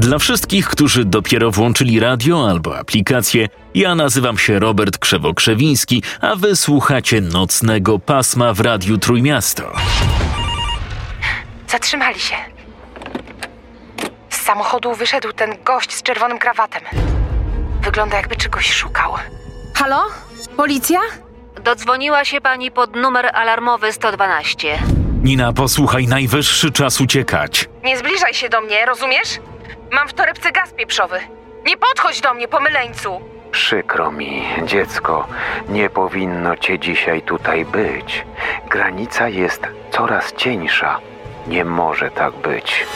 [0.00, 6.56] Dla wszystkich, którzy dopiero włączyli radio albo aplikację, ja nazywam się Robert Krzewo-Krzewiński, a wy
[6.56, 9.72] słuchacie nocnego pasma w Radiu Trójmiasto.
[11.68, 12.34] Zatrzymali się.
[14.30, 16.82] Z samochodu wyszedł ten gość z czerwonym krawatem.
[17.82, 19.12] Wygląda jakby czegoś szukał.
[19.74, 20.02] Halo?
[20.56, 21.00] Policja?
[21.64, 24.78] Dodzwoniła się pani pod numer alarmowy 112.
[25.22, 27.68] Nina, posłuchaj, najwyższy czas uciekać.
[27.84, 29.38] Nie zbliżaj się do mnie, rozumiesz?
[29.92, 31.16] Mam w torebce gaz pieprzowy.
[31.66, 33.20] Nie podchodź do mnie, pomyleńcu!
[33.52, 35.26] Przykro mi, dziecko,
[35.68, 38.26] nie powinno cię dzisiaj tutaj być.
[38.70, 39.62] Granica jest
[39.92, 41.00] coraz cieńsza.
[41.46, 42.86] Nie może tak być.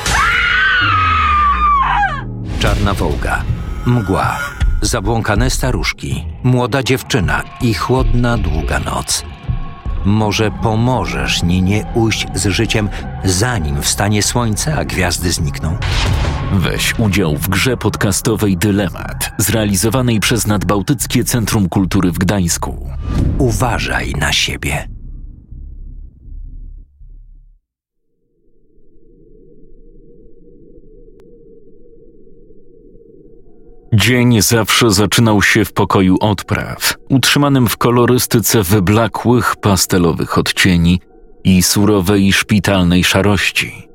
[2.60, 3.42] Czarna wołga,
[3.86, 4.38] mgła,
[4.82, 9.24] zabłąkane staruszki, młoda dziewczyna i chłodna, długa noc.
[10.04, 12.88] Może pomożesz Ninie ujść z życiem,
[13.24, 15.78] zanim wstanie słońce, a gwiazdy znikną?
[16.58, 22.90] Weź udział w grze podcastowej Dylemat, zrealizowanej przez Nadbałtyckie Centrum Kultury w Gdańsku.
[23.38, 24.88] Uważaj na siebie.
[33.94, 41.00] Dzień zawsze zaczynał się w pokoju odpraw, utrzymanym w kolorystyce wyblakłych pastelowych odcieni
[41.44, 43.93] i surowej szpitalnej szarości.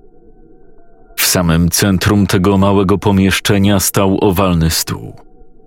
[1.30, 5.14] Samym centrum tego małego pomieszczenia stał owalny stół,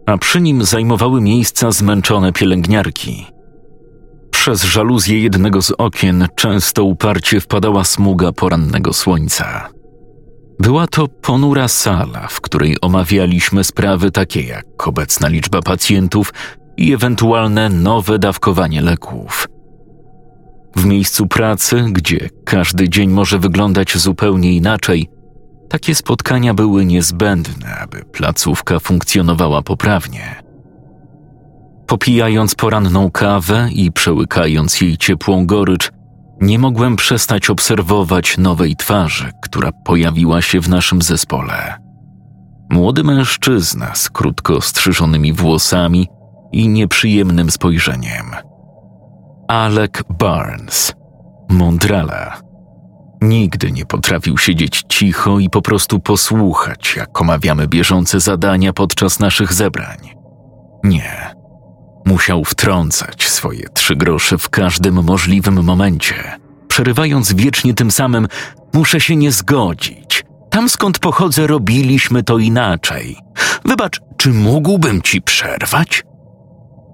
[0.07, 3.27] a przy nim zajmowały miejsca zmęczone pielęgniarki.
[4.31, 9.69] Przez żaluzję jednego z okien często uparcie wpadała smuga porannego słońca.
[10.61, 16.33] Była to ponura sala, w której omawialiśmy sprawy takie jak obecna liczba pacjentów
[16.77, 19.49] i ewentualne nowe dawkowanie leków.
[20.77, 25.22] W miejscu pracy, gdzie każdy dzień może wyglądać zupełnie inaczej,
[25.73, 30.43] takie spotkania były niezbędne, aby placówka funkcjonowała poprawnie.
[31.87, 35.93] Popijając poranną kawę i przełykając jej ciepłą gorycz,
[36.41, 41.75] nie mogłem przestać obserwować nowej twarzy, która pojawiła się w naszym zespole.
[42.71, 46.09] Młody mężczyzna z krótko strzyżonymi włosami
[46.53, 48.27] i nieprzyjemnym spojrzeniem.
[49.49, 50.95] Alec Barnes,
[51.49, 52.52] Mondrala.
[53.23, 59.53] Nigdy nie potrafił siedzieć cicho i po prostu posłuchać, jak omawiamy bieżące zadania podczas naszych
[59.53, 59.99] zebrań.
[60.85, 61.35] Nie.
[62.07, 66.15] Musiał wtrącać swoje trzy grosze w każdym możliwym momencie,
[66.69, 68.29] przerywając wiecznie tym samym:
[68.73, 70.25] Muszę się nie zgodzić.
[70.51, 73.17] Tam skąd pochodzę, robiliśmy to inaczej.
[73.65, 76.05] Wybacz, czy mógłbym ci przerwać?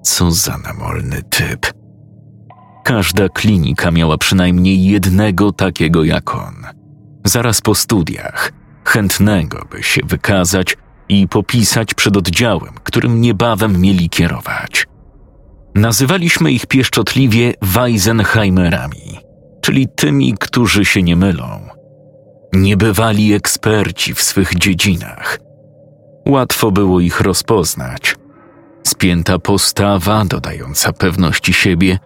[0.02, 1.77] Co za namolny typ.
[2.88, 6.54] Każda klinika miała przynajmniej jednego takiego jak on.
[7.24, 8.52] Zaraz po studiach,
[8.84, 10.76] chętnego, by się wykazać
[11.08, 14.86] i popisać przed oddziałem, którym niebawem mieli kierować.
[15.74, 19.18] Nazywaliśmy ich pieszczotliwie Weisenheimerami,
[19.60, 21.60] czyli tymi, którzy się nie mylą.
[22.52, 25.38] Niebywali eksperci w swych dziedzinach.
[26.26, 28.16] Łatwo było ich rozpoznać.
[28.86, 31.98] Spięta postawa, dodająca pewności siebie,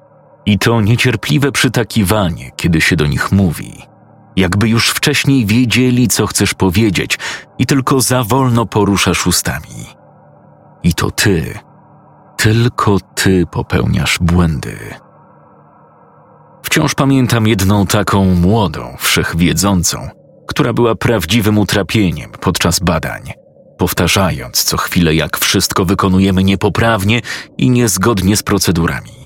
[0.46, 3.82] i to niecierpliwe przytakiwanie, kiedy się do nich mówi.
[4.36, 7.18] Jakby już wcześniej wiedzieli, co chcesz powiedzieć,
[7.58, 9.86] i tylko za wolno poruszasz ustami.
[10.82, 11.58] I to ty
[12.42, 14.78] tylko ty popełniasz błędy.
[16.62, 20.08] Wciąż pamiętam jedną taką młodą, wszechwiedzącą,
[20.46, 23.32] która była prawdziwym utrapieniem podczas badań,
[23.78, 27.20] powtarzając co chwilę, jak wszystko wykonujemy niepoprawnie
[27.58, 29.21] i niezgodnie z procedurami.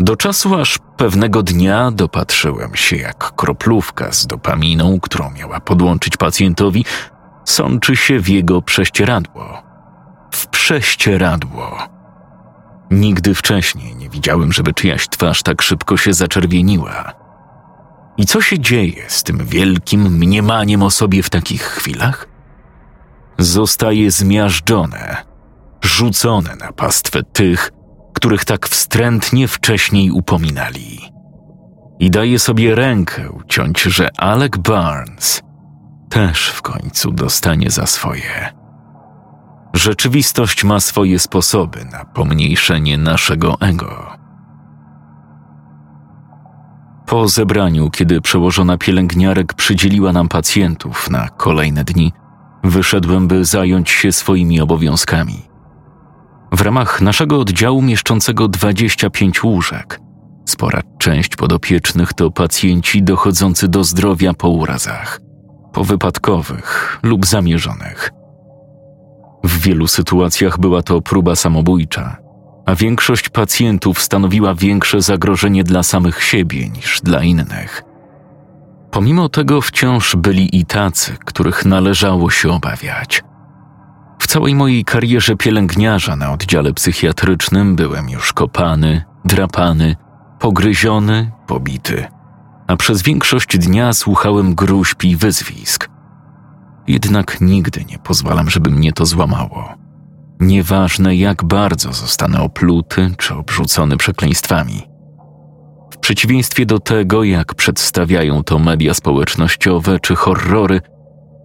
[0.00, 6.84] Do czasu aż pewnego dnia dopatrzyłem się, jak kroplówka z dopaminą, którą miała podłączyć pacjentowi,
[7.44, 9.62] sączy się w jego prześcieradło.
[10.30, 11.78] W prześcieradło.
[12.90, 17.12] Nigdy wcześniej nie widziałem, żeby czyjaś twarz tak szybko się zaczerwieniła.
[18.16, 22.28] I co się dzieje z tym wielkim mniemaniem o sobie w takich chwilach?
[23.38, 25.16] Zostaje zmiażdżone,
[25.82, 27.72] rzucone na pastwę tych,
[28.20, 31.00] których tak wstrętnie wcześniej upominali.
[31.98, 35.42] I daje sobie rękę uciąć, że Alec Barnes
[36.10, 38.52] też w końcu dostanie za swoje.
[39.74, 44.16] Rzeczywistość ma swoje sposoby na pomniejszenie naszego ego.
[47.06, 52.12] Po zebraniu, kiedy przełożona pielęgniarek przydzieliła nam pacjentów na kolejne dni,
[52.64, 55.49] wyszedłem, by zająć się swoimi obowiązkami.
[56.52, 60.00] W ramach naszego oddziału mieszczącego 25 łóżek,
[60.44, 65.20] spora część podopiecznych to pacjenci dochodzący do zdrowia po urazach,
[65.72, 68.10] powypadkowych lub zamierzonych.
[69.44, 72.16] W wielu sytuacjach była to próba samobójcza,
[72.66, 77.82] a większość pacjentów stanowiła większe zagrożenie dla samych siebie niż dla innych.
[78.90, 83.22] Pomimo tego wciąż byli i tacy, których należało się obawiać.
[84.20, 89.96] W całej mojej karierze pielęgniarza na oddziale psychiatrycznym byłem już kopany, drapany,
[90.38, 92.06] pogryziony, pobity,
[92.66, 95.88] a przez większość dnia słuchałem gruźb i wyzwisk.
[96.86, 99.74] Jednak nigdy nie pozwalam, żeby mnie to złamało.
[100.40, 104.82] Nieważne jak bardzo zostanę opluty czy obrzucony przekleństwami.
[105.92, 110.80] W przeciwieństwie do tego, jak przedstawiają to media społecznościowe czy horrory,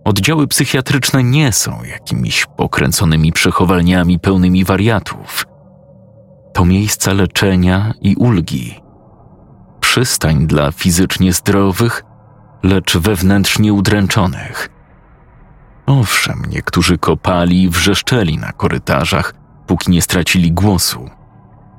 [0.06, 5.46] oddziały psychiatryczne nie są jakimiś pokręconymi przechowalniami pełnymi wariatów.
[6.54, 8.80] To miejsca leczenia i ulgi.
[9.80, 12.04] Przystań dla fizycznie zdrowych,
[12.64, 14.70] lecz wewnętrznie udręczonych.
[15.86, 19.34] Owszem, niektórzy kopali i wrzeszczeli na korytarzach,
[19.68, 21.10] póki nie stracili głosu.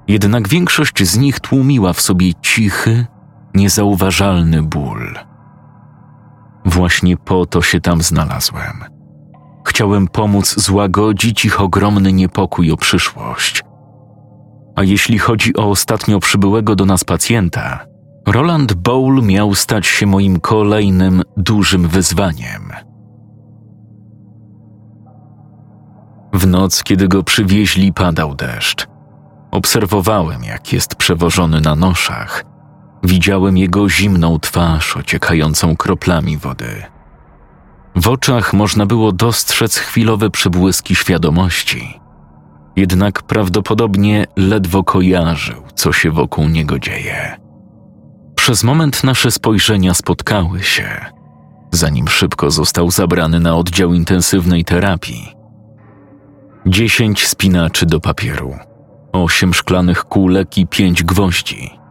[0.09, 3.07] Jednak większość z nich tłumiła w sobie cichy,
[3.55, 5.19] niezauważalny ból.
[6.67, 8.85] Właśnie po to się tam znalazłem.
[9.67, 13.63] Chciałem pomóc złagodzić ich ogromny niepokój o przyszłość.
[14.77, 17.87] A jeśli chodzi o ostatnio przybyłego do nas pacjenta,
[18.27, 22.73] Roland Bowl miał stać się moim kolejnym dużym wyzwaniem.
[26.33, 28.87] W noc, kiedy go przywieźli, padał deszcz.
[29.51, 32.56] Obserwowałem, jak jest przewożony na noszach.
[33.07, 36.83] Widziałem jego zimną twarz ociekającą kroplami wody.
[37.97, 42.01] W oczach można było dostrzec chwilowe przebłyski świadomości.
[42.77, 47.37] Jednak prawdopodobnie ledwo kojarzył, co się wokół niego dzieje.
[48.35, 50.89] Przez moment nasze spojrzenia spotkały się,
[51.73, 55.33] zanim szybko został zabrany na oddział intensywnej terapii.
[56.67, 58.55] Dziesięć spinaczy do papieru,
[59.13, 61.86] osiem szklanych kulek i pięć gwoździ.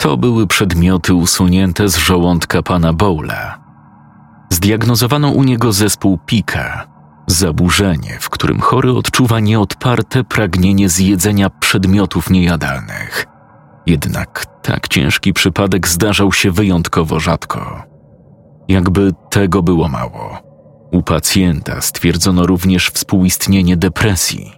[0.00, 3.58] To były przedmioty usunięte z żołądka pana Bowla.
[4.50, 6.86] Zdiagnozowano u niego zespół pika,
[7.26, 13.26] zaburzenie, w którym chory odczuwa nieodparte pragnienie zjedzenia przedmiotów niejadalnych.
[13.86, 17.82] Jednak tak ciężki przypadek zdarzał się wyjątkowo rzadko.
[18.68, 20.38] Jakby tego było mało.
[20.92, 24.52] U pacjenta stwierdzono również współistnienie depresji,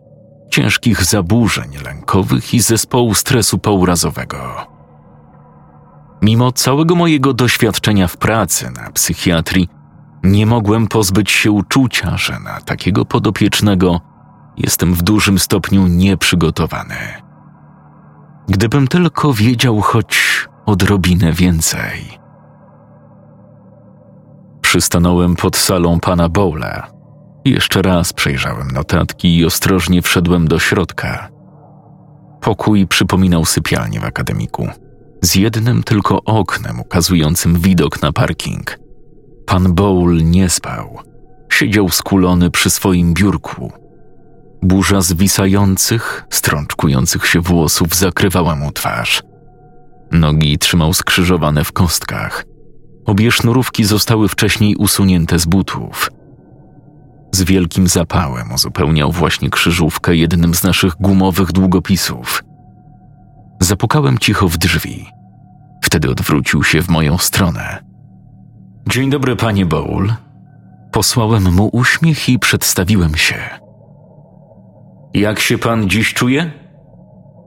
[0.51, 4.72] ciężkich zaburzeń lękowych i zespołu stresu pourazowego.
[6.23, 9.69] Mimo całego mojego doświadczenia w pracy na psychiatrii,
[10.23, 14.01] nie mogłem pozbyć się uczucia, że na takiego podopiecznego
[14.57, 16.97] jestem w dużym stopniu nieprzygotowany.
[18.49, 22.19] Gdybym tylko wiedział choć odrobinę więcej.
[24.61, 26.91] Przystanąłem pod salą pana Bowla.
[27.45, 31.29] Jeszcze raz przejrzałem notatki i ostrożnie wszedłem do środka.
[32.41, 34.69] Pokój przypominał sypialnię w akademiku,
[35.23, 38.79] z jednym tylko oknem ukazującym widok na parking.
[39.47, 40.99] Pan Bowl nie spał.
[41.51, 43.73] Siedział skulony przy swoim biurku.
[44.63, 49.23] Burza zwisających, strączkujących się włosów zakrywała mu twarz.
[50.13, 52.45] Nogi trzymał skrzyżowane w kostkach–
[53.07, 56.11] Obie sznurówki zostały wcześniej usunięte z butów.
[57.33, 62.45] Z wielkim zapałem uzupełniał właśnie krzyżówkę jednym z naszych gumowych długopisów.
[63.63, 65.07] Zapukałem cicho w drzwi.
[65.85, 67.85] Wtedy odwrócił się w moją stronę.
[68.89, 70.13] Dzień dobry, panie Bowl.
[70.93, 73.35] Posłałem mu uśmiech i przedstawiłem się.
[75.15, 76.53] Jak się pan dziś czuje?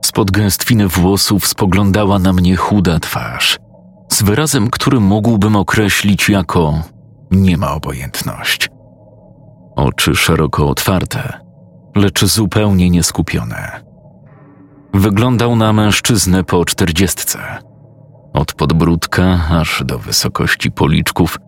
[0.04, 3.58] Spod gęstwiny włosów spoglądała na mnie chuda twarz
[4.12, 6.82] z wyrazem, który mógłbym określić jako
[7.30, 8.68] nie ma obojętność.
[9.76, 11.40] Oczy szeroko otwarte,
[11.96, 13.85] lecz zupełnie nieskupione.
[14.96, 17.38] Wyglądał na mężczyznę po czterdziestce.
[18.32, 21.38] Od podbródka aż do wysokości policzków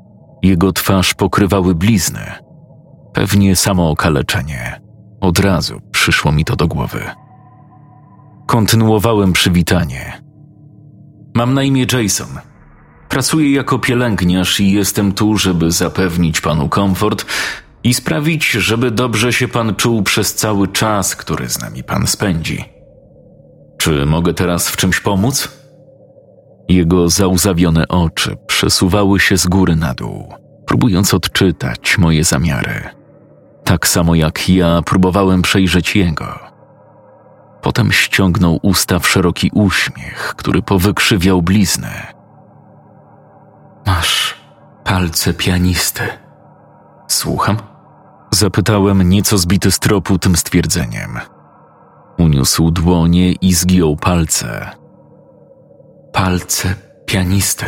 [0.43, 2.33] jego twarz pokrywały blizny.
[3.15, 4.81] Pewnie samo okaleczenie.
[5.21, 7.01] Od razu przyszło mi to do głowy.
[8.47, 10.23] Kontynuowałem przywitanie.
[11.35, 12.29] Mam na imię Jason.
[13.09, 17.27] Pracuję jako pielęgniarz i jestem tu, żeby zapewnić panu komfort
[17.85, 22.78] i sprawić, żeby dobrze się pan czuł przez cały czas, który z nami pan spędzi.
[23.79, 25.49] Czy mogę teraz w czymś pomóc?
[26.69, 30.35] Jego załzawione oczy przesuwały się z góry na dół,
[30.67, 32.81] próbując odczytać moje zamiary.
[33.65, 36.39] Tak samo jak ja próbowałem przejrzeć jego.
[37.63, 42.07] Potem ściągnął usta w szeroki uśmiech, który powykrzywiał bliznę.
[43.87, 44.35] Masz
[44.85, 46.03] palce pianisty.
[47.09, 47.57] Słucham?
[48.31, 51.19] Zapytałem nieco zbity z tropu tym stwierdzeniem.
[52.19, 54.71] Uniósł dłonie i zgiął palce.
[56.13, 56.75] Palce
[57.07, 57.65] pianisty.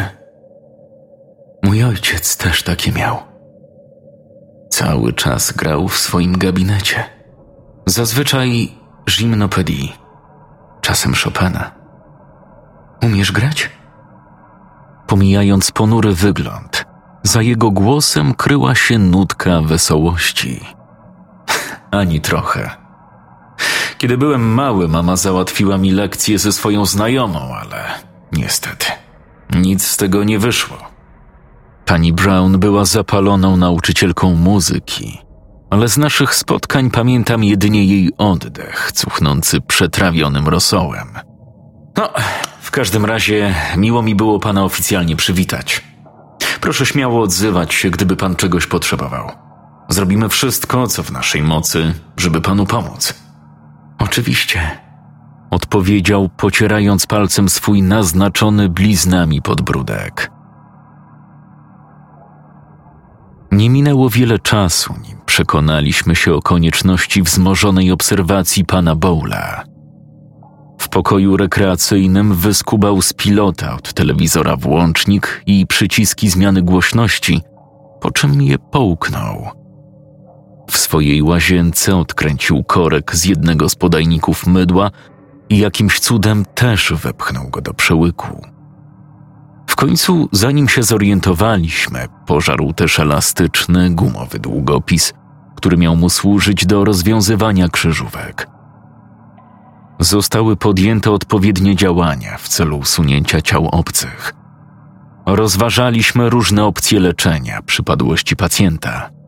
[1.62, 3.16] Mój ojciec też takie miał.
[4.70, 7.04] Cały czas grał w swoim gabinecie.
[7.86, 8.72] Zazwyczaj
[9.18, 9.92] gimnopedii,
[10.80, 11.70] czasem Chopina.
[13.02, 13.70] Umiesz grać?
[15.06, 16.84] Pomijając ponury wygląd,
[17.22, 20.60] za jego głosem kryła się nutka wesołości.
[21.90, 22.79] Ani trochę.
[24.00, 27.84] Kiedy byłem mały, mama załatwiła mi lekcję ze swoją znajomą, ale
[28.32, 28.86] niestety
[29.54, 30.76] nic z tego nie wyszło.
[31.84, 35.18] Pani Brown była zapaloną nauczycielką muzyki,
[35.70, 41.08] ale z naszych spotkań pamiętam jedynie jej oddech, cuchnący przetrawionym rosołem.
[41.96, 42.08] No,
[42.60, 45.82] w każdym razie miło mi było pana oficjalnie przywitać.
[46.60, 49.30] Proszę śmiało odzywać się, gdyby pan czegoś potrzebował.
[49.88, 53.19] Zrobimy wszystko, co w naszej mocy, żeby panu pomóc.
[54.00, 54.60] Oczywiście,
[55.50, 60.30] odpowiedział, pocierając palcem swój naznaczony bliznami podbródek.
[63.52, 69.64] Nie minęło wiele czasu, nim przekonaliśmy się o konieczności wzmożonej obserwacji pana Bowla.
[70.78, 77.42] W pokoju rekreacyjnym wyskubał z pilota od telewizora włącznik i przyciski zmiany głośności,
[78.00, 79.59] po czym je połknął.
[80.70, 84.90] W swojej łazience odkręcił korek z jednego z podajników mydła
[85.48, 88.46] i jakimś cudem też wepchnął go do przełyku.
[89.66, 95.12] W końcu, zanim się zorientowaliśmy, pożarł też elastyczny, gumowy długopis,
[95.56, 98.48] który miał mu służyć do rozwiązywania krzyżówek.
[100.00, 104.34] Zostały podjęte odpowiednie działania w celu usunięcia ciał obcych.
[105.26, 109.19] Rozważaliśmy różne opcje leczenia przypadłości pacjenta.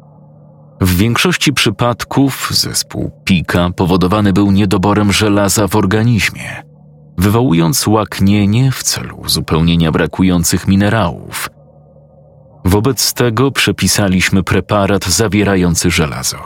[0.82, 6.62] W większości przypadków zespół pika powodowany był niedoborem żelaza w organizmie,
[7.18, 11.48] wywołując łaknienie w celu uzupełnienia brakujących minerałów.
[12.64, 16.38] Wobec tego przepisaliśmy preparat zawierający żelazo.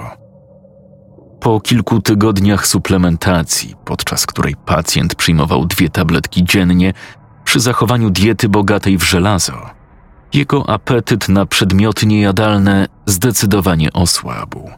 [1.41, 6.93] Po kilku tygodniach suplementacji, podczas której pacjent przyjmował dwie tabletki dziennie,
[7.45, 9.76] przy zachowaniu diety bogatej w żelazo,
[10.37, 14.71] jego apetyt na przedmioty niejadalne zdecydowanie osłabł.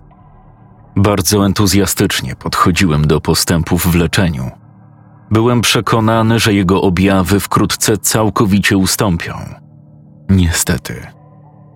[0.96, 4.50] Bardzo entuzjastycznie podchodziłem do postępów w leczeniu.
[5.30, 9.34] Byłem przekonany, że jego objawy wkrótce całkowicie ustąpią.
[10.30, 11.06] Niestety,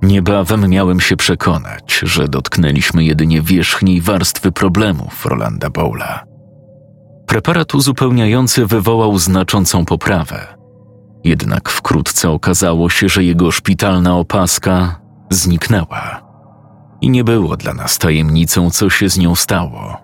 [0.03, 6.25] niebawem miałem się przekonać, że dotknęliśmy jedynie wierzchniej warstwy problemów Rolanda Bowla.
[7.27, 10.62] Preparat uzupełniający wywołał znaczącą poprawę
[11.25, 15.01] jednak wkrótce okazało się, że jego szpitalna opaska
[15.31, 16.23] zniknęła.
[17.01, 19.97] I nie było dla nas tajemnicą, co się z nią stało.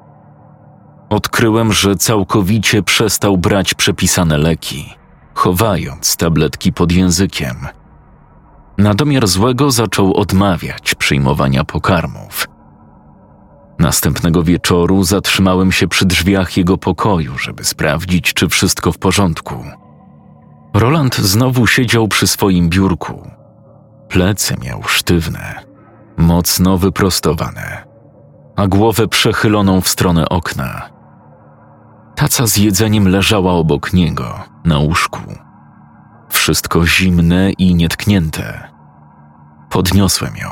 [1.10, 4.94] Odkryłem, że całkowicie przestał brać przepisane leki,
[5.34, 7.56] chowając tabletki pod językiem.
[8.78, 12.48] Na domiar złego zaczął odmawiać przyjmowania pokarmów.
[13.78, 19.64] Następnego wieczoru zatrzymałem się przy drzwiach jego pokoju, żeby sprawdzić, czy wszystko w porządku.
[20.74, 23.30] Roland znowu siedział przy swoim biurku.
[24.08, 25.64] Plecy miał sztywne,
[26.16, 27.84] mocno wyprostowane,
[28.56, 30.90] a głowę przechyloną w stronę okna.
[32.14, 35.20] Taca z jedzeniem leżała obok niego, na łóżku.
[36.28, 38.68] Wszystko zimne i nietknięte.
[39.70, 40.48] Podniosłem ją.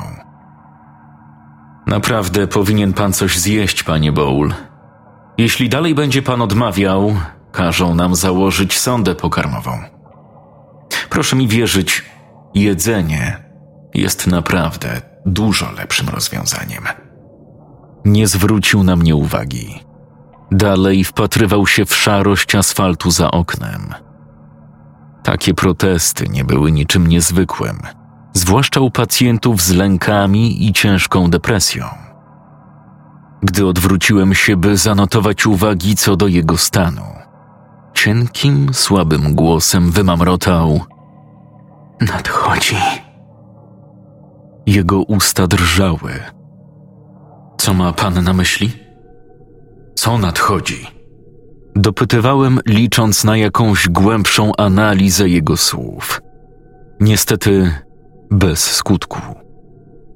[1.87, 4.53] Naprawdę powinien pan coś zjeść, panie Bowl.
[5.37, 7.15] Jeśli dalej będzie pan odmawiał,
[7.51, 9.96] każą nam założyć sondę pokarmową.
[11.09, 12.03] Proszę mi wierzyć,
[12.53, 13.43] jedzenie
[13.93, 16.83] jest naprawdę dużo lepszym rozwiązaniem.
[18.05, 19.83] Nie zwrócił na mnie uwagi.
[20.51, 23.93] Dalej wpatrywał się w szarość asfaltu za oknem.
[25.23, 27.79] Takie protesty nie były niczym niezwykłym,
[28.33, 31.85] zwłaszcza u pacjentów z lękami i ciężką depresją.
[33.41, 37.05] Gdy odwróciłem się, by zanotować uwagi co do jego stanu,
[37.93, 40.79] cienkim, słabym głosem wymamrotał–
[42.01, 42.75] Nadchodzi.
[44.65, 46.11] Jego usta drżały.
[47.57, 48.71] Co ma pan na myśli?
[49.95, 50.87] Co nadchodzi?
[51.75, 56.21] Dopytywałem, licząc na jakąś głębszą analizę jego słów.
[56.99, 57.71] Niestety
[58.31, 59.19] bez skutku.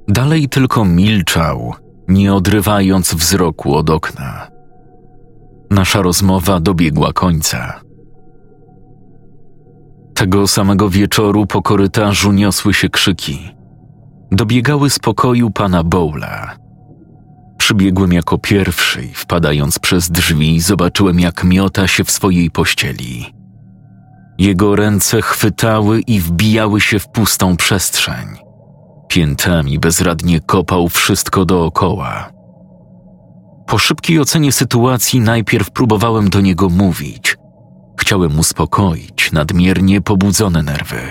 [0.07, 1.73] Dalej tylko milczał,
[2.07, 4.47] nie odrywając wzroku od okna.
[5.69, 7.80] Nasza rozmowa dobiegła końca.
[10.21, 13.55] Tego samego wieczoru po korytarzu niosły się krzyki.
[14.31, 16.55] Dobiegały z pokoju pana Bowla.
[17.57, 23.33] Przybiegłem jako pierwszy i wpadając przez drzwi zobaczyłem, jak miota się w swojej pościeli.
[24.37, 28.27] Jego ręce chwytały i wbijały się w pustą przestrzeń.
[29.07, 32.31] Piętami bezradnie kopał wszystko dookoła.
[33.67, 37.40] Po szybkiej ocenie sytuacji najpierw próbowałem do niego mówić.
[38.11, 41.01] Chciałem uspokoić nadmiernie pobudzone nerwy.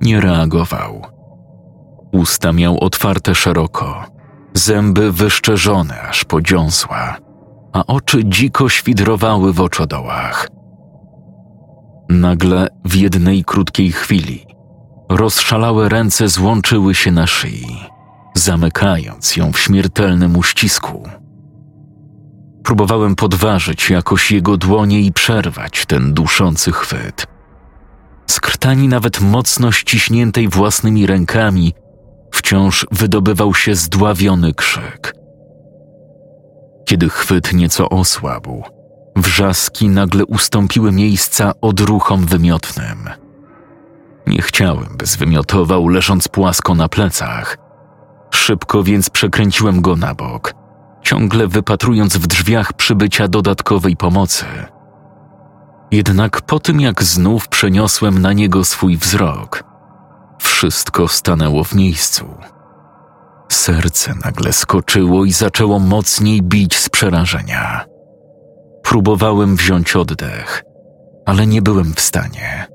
[0.00, 1.02] Nie reagował.
[2.12, 4.04] Usta miał otwarte szeroko,
[4.54, 6.38] zęby wyszczerzone aż po
[7.72, 10.48] a oczy dziko świdrowały w oczodołach.
[12.08, 14.46] Nagle w jednej krótkiej chwili
[15.08, 17.66] rozszalałe ręce złączyły się na szyi,
[18.34, 21.08] zamykając ją w śmiertelnym uścisku.
[22.68, 27.26] Próbowałem podważyć jakoś jego dłonie i przerwać ten duszący chwyt.
[28.26, 31.74] Z krtani nawet mocno ściśniętej własnymi rękami
[32.32, 35.14] wciąż wydobywał się zdławiony krzyk.
[36.84, 38.64] Kiedy chwyt nieco osłabł,
[39.16, 43.08] wrzaski nagle ustąpiły miejsca odruchom wymiotnym.
[44.26, 47.58] Nie chciałem, by zwymiotował leżąc płasko na plecach.
[48.30, 50.57] Szybko więc przekręciłem go na bok,
[51.08, 54.44] ciągle wypatrując w drzwiach przybycia dodatkowej pomocy.
[55.90, 59.64] Jednak po tym, jak znów przeniosłem na niego swój wzrok,
[60.38, 62.24] wszystko stanęło w miejscu.
[63.48, 67.84] Serce nagle skoczyło i zaczęło mocniej bić z przerażenia.
[68.82, 70.64] Próbowałem wziąć oddech,
[71.26, 72.66] ale nie byłem w stanie.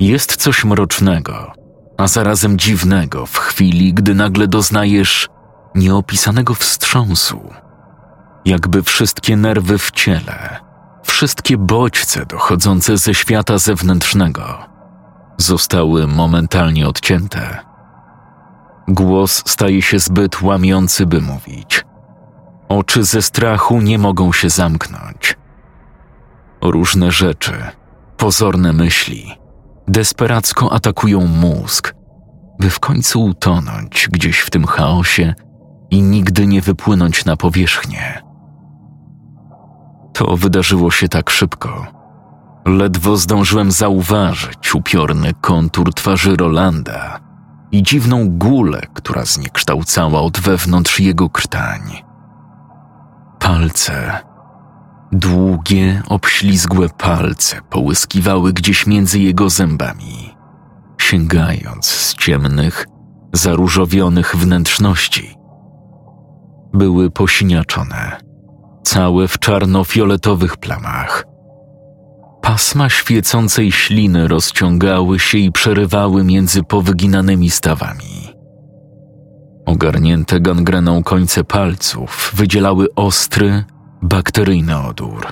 [0.00, 1.52] Jest coś mrocznego,
[1.98, 5.28] a zarazem dziwnego w chwili, gdy nagle doznajesz
[5.76, 7.50] nieopisanego wstrząsu.
[8.44, 10.56] Jakby wszystkie nerwy w ciele,
[11.02, 14.76] wszystkie bodźce dochodzące ze świata zewnętrznego
[15.38, 17.58] zostały momentalnie odcięte.
[18.88, 21.84] Głos staje się zbyt łamiący, by mówić.
[22.68, 25.36] Oczy ze strachu nie mogą się zamknąć.
[26.62, 27.52] Różne rzeczy,
[28.16, 29.38] pozorne myśli,
[29.88, 31.94] desperacko atakują mózg,
[32.60, 35.34] by w końcu utonąć gdzieś w tym chaosie
[35.96, 38.22] i nigdy nie wypłynąć na powierzchnię.
[40.12, 41.86] To wydarzyło się tak szybko.
[42.66, 47.20] Ledwo zdążyłem zauważyć upiorny kontur twarzy Rolanda
[47.72, 51.80] i dziwną gulę, która zniekształcała od wewnątrz jego krtań.
[53.38, 54.20] Palce,
[55.12, 60.34] długie, obślizgłe palce połyskiwały gdzieś między jego zębami,
[60.98, 62.86] sięgając z ciemnych,
[63.32, 65.36] zaróżowionych wnętrzności.
[66.76, 68.16] Były posiniaczone,
[68.82, 71.24] całe w czarno-fioletowych plamach.
[72.42, 78.34] Pasma świecącej śliny rozciągały się i przerywały między powyginanymi stawami.
[79.66, 83.64] Ogarnięte gangreną końce palców wydzielały ostry,
[84.02, 85.26] bakteryjny odór.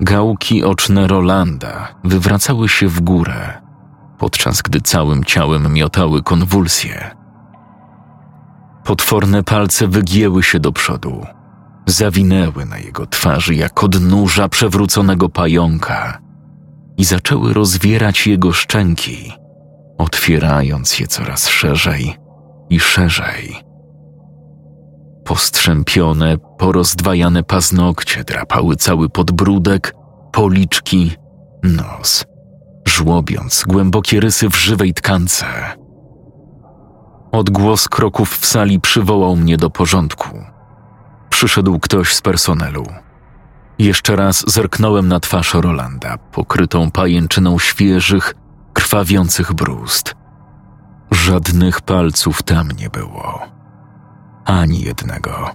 [0.00, 3.62] Gałki oczne Rolanda wywracały się w górę,
[4.18, 7.25] podczas gdy całym ciałem miotały konwulsje.
[8.86, 11.26] Potworne palce wygięły się do przodu,
[11.86, 16.18] zawinęły na jego twarzy jak odnóża przewróconego pająka
[16.96, 19.32] i zaczęły rozwierać jego szczęki,
[19.98, 22.16] otwierając je coraz szerzej
[22.70, 23.56] i szerzej.
[25.24, 29.94] Postrzępione, porozdwajane paznokcie drapały cały podbródek,
[30.32, 31.12] policzki,
[31.62, 32.24] nos,
[32.88, 35.46] żłobiąc głębokie rysy w żywej tkance.
[37.36, 40.28] Odgłos kroków w sali przywołał mnie do porządku.
[41.30, 42.86] Przyszedł ktoś z personelu.
[43.78, 48.34] Jeszcze raz zerknąłem na twarz Rolanda, pokrytą pajęczyną świeżych,
[48.72, 50.14] krwawiących brust.
[51.10, 53.40] Żadnych palców tam nie było.
[54.44, 55.50] Ani jednego.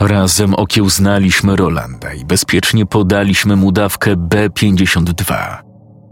[0.00, 5.34] Razem okiełznaliśmy Rolanda i bezpiecznie podaliśmy mu dawkę B52,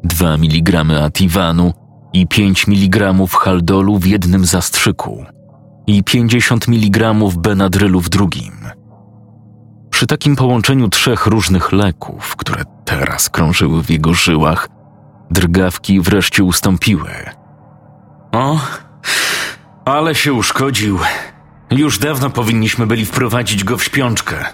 [0.04, 1.79] 2 mg ativanu
[2.12, 5.24] i 5 mg haldolu w jednym zastrzyku
[5.86, 8.52] i 50 mg benadrylu w drugim.
[9.90, 14.68] Przy takim połączeniu trzech różnych leków, które teraz krążyły w jego żyłach,
[15.30, 17.10] drgawki wreszcie ustąpiły.
[18.32, 18.58] O,
[19.84, 20.98] ale się uszkodził.
[21.70, 24.44] Już dawno powinniśmy byli wprowadzić go w śpiączkę.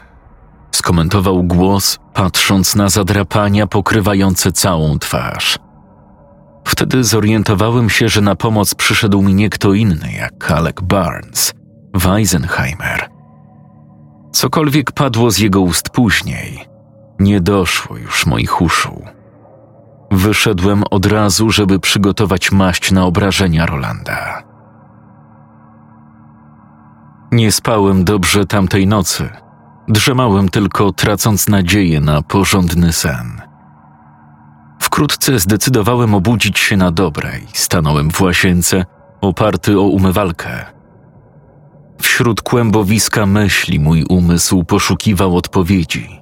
[0.72, 5.58] skomentował głos, patrząc na zadrapania pokrywające całą twarz.
[6.66, 11.54] Wtedy zorientowałem się, że na pomoc przyszedł mi nie kto inny jak Alec Barnes,
[11.94, 13.08] Weisenheimer.
[14.32, 16.64] Cokolwiek padło z jego ust później,
[17.18, 19.02] nie doszło już moich uszu.
[20.10, 24.42] Wyszedłem od razu, żeby przygotować maść na obrażenia Rolanda.
[27.32, 29.28] Nie spałem dobrze tamtej nocy.
[29.88, 33.45] Drzemałem tylko, tracąc nadzieję na porządny sen.
[34.96, 38.84] Wkrótce zdecydowałem obudzić się na dobre i stanąłem w łazience,
[39.20, 40.64] oparty o umywalkę.
[42.02, 46.20] Wśród kłębowiska myśli mój umysł poszukiwał odpowiedzi,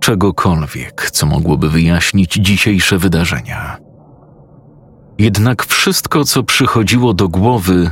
[0.00, 3.76] czegokolwiek, co mogłoby wyjaśnić dzisiejsze wydarzenia.
[5.18, 7.90] Jednak wszystko, co przychodziło do głowy,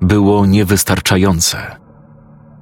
[0.00, 1.76] było niewystarczające.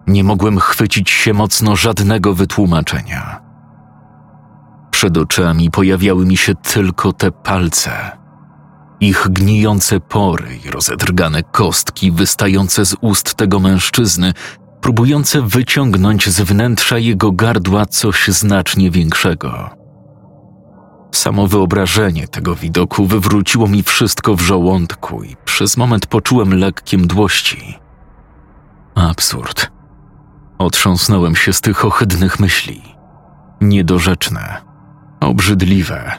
[0.07, 3.44] Nie mogłem chwycić się mocno żadnego wytłumaczenia.
[5.05, 8.11] Przed oczami pojawiały mi się tylko te palce.
[9.01, 14.33] Ich gnijące pory i rozedrgane kostki wystające z ust tego mężczyzny,
[14.81, 19.71] próbujące wyciągnąć z wnętrza jego gardła coś znacznie większego.
[21.13, 27.79] Samo wyobrażenie tego widoku wywróciło mi wszystko w żołądku i przez moment poczułem lekkie mdłości.
[28.95, 29.71] Absurd.
[30.59, 32.83] Otrząsnąłem się z tych ohydnych myśli.
[33.61, 34.74] Niedorzeczne,
[35.27, 36.13] obrzydliwe.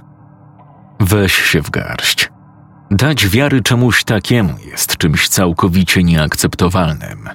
[1.00, 2.30] Weź się w garść.
[2.92, 7.30] Dać wiary czemuś takiemu jest czymś całkowicie nieakceptowalnym.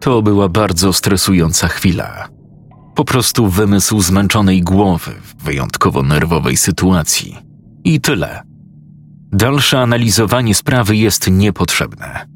[0.00, 2.28] To była bardzo stresująca chwila.
[2.94, 7.38] Po prostu wymysł zmęczonej głowy w wyjątkowo nerwowej sytuacji.
[7.84, 8.42] I tyle.
[9.32, 12.26] Dalsze analizowanie sprawy jest niepotrzebne.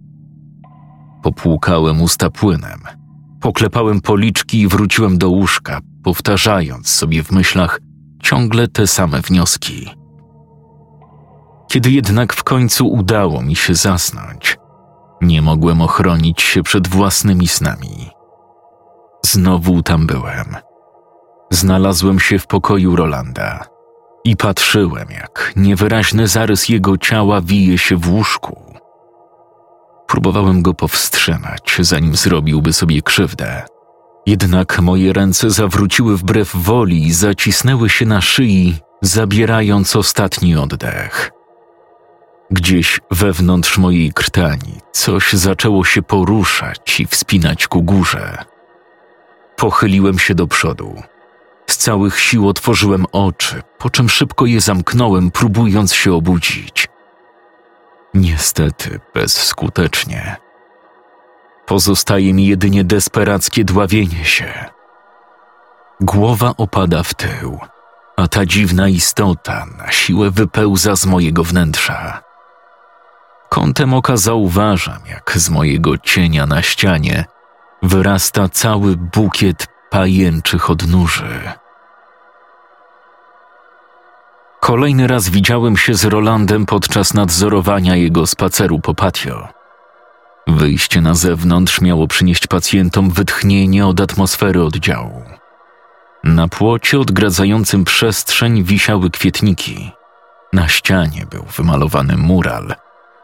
[1.22, 2.80] Popłukałem usta płynem,
[3.40, 7.80] poklepałem policzki i wróciłem do łóżka, powtarzając sobie w myślach
[8.26, 9.90] ciągle te same wnioski.
[11.68, 14.58] Kiedy jednak w końcu udało mi się zasnąć,
[15.20, 18.10] nie mogłem ochronić się przed własnymi snami.
[19.26, 20.56] Znowu tam byłem.
[21.50, 23.66] Znalazłem się w pokoju Rolanda
[24.24, 28.74] i patrzyłem, jak niewyraźny zarys jego ciała wije się w łóżku.
[30.06, 33.75] Próbowałem go powstrzymać, zanim zrobiłby sobie krzywdę.
[34.26, 41.30] Jednak moje ręce zawróciły wbrew woli i zacisnęły się na szyi, zabierając ostatni oddech.
[42.50, 48.44] Gdzieś wewnątrz mojej krtani coś zaczęło się poruszać i wspinać ku górze.
[49.56, 51.02] Pochyliłem się do przodu.
[51.70, 56.88] Z całych sił otworzyłem oczy, po czym szybko je zamknąłem, próbując się obudzić.
[58.14, 60.45] Niestety bezskutecznie.
[61.66, 64.64] Pozostaje mi jedynie desperackie dławienie się.
[66.00, 67.58] Głowa opada w tył,
[68.16, 72.22] a ta dziwna istota na siłę wypełza z mojego wnętrza.
[73.48, 77.24] Kątem oka zauważam, jak z mojego cienia na ścianie
[77.82, 81.52] wyrasta cały bukiet pajęczych odnóży.
[84.60, 89.55] Kolejny raz widziałem się z Rolandem podczas nadzorowania jego spaceru po patio.
[90.46, 95.22] Wyjście na zewnątrz miało przynieść pacjentom wytchnienie od atmosfery oddziału.
[96.24, 99.92] Na płocie odgradzającym przestrzeń wisiały kwietniki.
[100.52, 102.74] Na ścianie był wymalowany mural,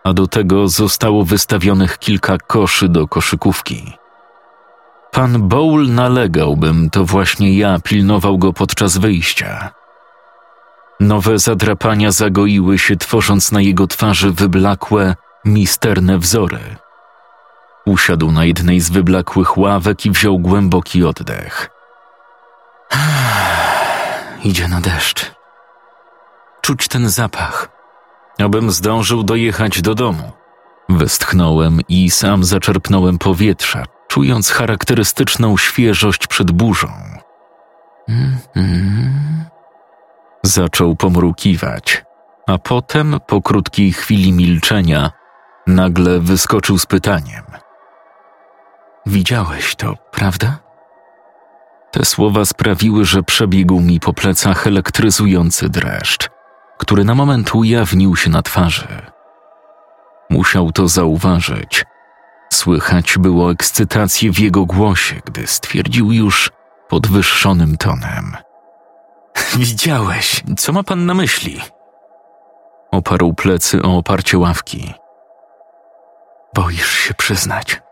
[0.05, 3.93] a do tego zostało wystawionych kilka koszy do koszykówki.
[5.11, 9.71] Pan Bowl nalegał, bym to właśnie ja pilnował go podczas wyjścia.
[11.01, 16.61] Nowe zadrapania zagoiły się, tworząc na jego twarzy wyblakłe, misterne wzory.
[17.87, 21.71] Usiadł na jednej z wyblakłych ławek i wziął głęboki oddech.
[24.45, 25.33] Idzie na deszcz.
[26.61, 27.69] Czuć ten zapach.
[28.39, 30.33] Abym zdążył dojechać do domu.
[30.89, 36.89] Westchnąłem i sam zaczerpnąłem powietrza, czując charakterystyczną świeżość przed burzą.
[38.09, 39.11] Mm-hmm.
[40.43, 42.05] Zaczął pomrukiwać,
[42.47, 45.11] a potem, po krótkiej chwili milczenia,
[45.67, 47.62] nagle wyskoczył z pytaniem.
[49.07, 50.59] Widziałeś to, prawda?
[51.91, 56.31] Te słowa sprawiły, że przebiegł mi po plecach elektryzujący dreszcz,
[56.79, 58.89] który na moment ujawnił się na twarzy.
[60.31, 61.85] Musiał to zauważyć.
[62.53, 66.51] Słychać było ekscytację w jego głosie, gdy stwierdził już
[66.89, 68.37] podwyższonym tonem.
[69.57, 71.61] Widziałeś, co ma pan na myśli?
[72.91, 74.95] Oparł plecy o oparcie ławki.
[76.55, 77.83] Boisz się przyznać.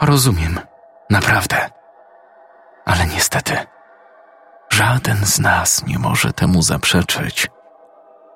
[0.00, 0.60] Rozumiem,
[1.10, 1.56] naprawdę.
[2.84, 3.56] Ale niestety,
[4.72, 7.48] Żaden z nas nie może temu zaprzeczyć.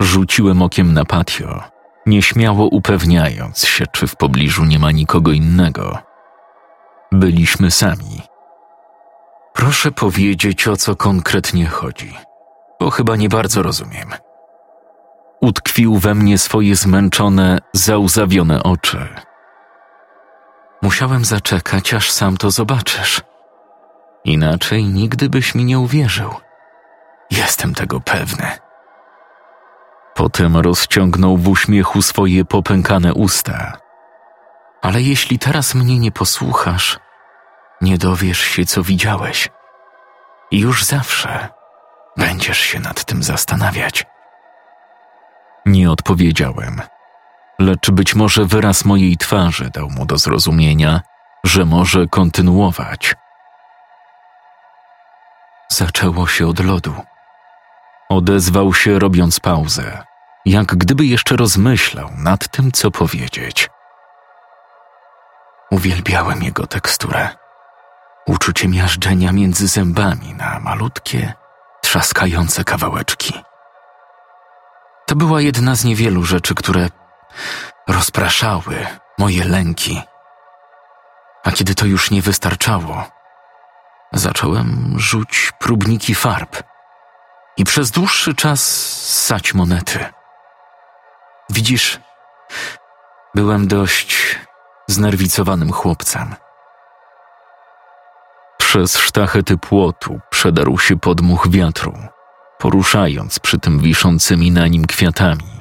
[0.01, 1.63] Rzuciłem okiem na patio,
[2.07, 5.99] nieśmiało upewniając się, czy w pobliżu nie ma nikogo innego.
[7.13, 8.23] Byliśmy sami.
[9.53, 12.17] Proszę powiedzieć, o co konkretnie chodzi,
[12.81, 14.09] bo chyba nie bardzo rozumiem.
[15.41, 19.09] Utkwił we mnie swoje zmęczone, załzawione oczy.
[20.85, 23.21] Musiałem zaczekać, aż sam to zobaczysz.
[24.25, 26.35] Inaczej nigdy byś mi nie uwierzył.
[27.31, 28.47] Jestem tego pewny.
[30.15, 33.79] Potem rozciągnął w uśmiechu swoje popękane usta.
[34.83, 36.99] Ale jeśli teraz mnie nie posłuchasz,
[37.81, 39.49] nie dowiesz się, co widziałeś.
[40.51, 41.49] I już zawsze
[42.17, 44.07] będziesz się nad tym zastanawiać.
[45.67, 46.83] Nie odpowiedziałem,
[47.65, 51.01] lecz być może wyraz mojej twarzy dał mu do zrozumienia,
[51.45, 53.15] że może kontynuować.
[55.69, 56.95] Zaczęło się od lodu.
[58.09, 60.05] Odezwał się, robiąc pauzę,
[60.45, 63.71] jak gdyby jeszcze rozmyślał nad tym, co powiedzieć.
[65.71, 67.29] Uwielbiałem jego teksturę.
[68.27, 71.33] Uczucie miażdżenia między zębami na malutkie,
[71.83, 73.43] trzaskające kawałeczki.
[75.07, 76.89] To była jedna z niewielu rzeczy, które
[77.89, 78.87] rozpraszały
[79.19, 80.03] moje lęki.
[81.45, 83.05] A kiedy to już nie wystarczało,
[84.13, 86.63] zacząłem rzuć próbniki farb
[87.57, 90.07] i przez dłuższy czas ssać monety.
[91.51, 92.01] Widzisz,
[93.35, 94.39] byłem dość
[94.87, 96.35] znerwicowanym chłopcem.
[98.59, 101.99] Przez sztachety płotu przedarł się podmuch wiatru,
[102.59, 105.54] poruszając przy tym wiszącymi na nim kwiatami.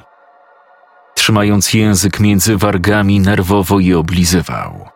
[1.24, 4.88] Trzymając język między wargami, nerwowo je oblizywał.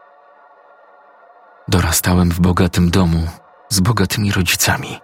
[1.69, 3.29] Dorastałem w bogatym domu
[3.69, 5.01] z bogatymi rodzicami.